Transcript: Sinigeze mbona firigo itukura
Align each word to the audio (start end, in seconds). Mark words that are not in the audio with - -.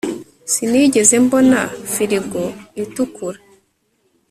Sinigeze 0.51 1.15
mbona 1.25 1.59
firigo 1.93 2.43
itukura 2.83 3.39